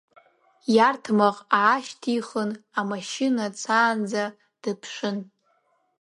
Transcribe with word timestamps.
Иарҭмаҟ 0.75 1.37
аашьҭихын, 1.59 2.51
амашьына 2.79 3.45
цаанӡа 3.59 4.23
дыԥшын. 4.61 5.17